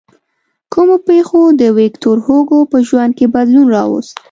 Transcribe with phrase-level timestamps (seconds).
[0.73, 4.15] کومو پېښو د ویکتور هوګو په ژوند کې بدلون راوست.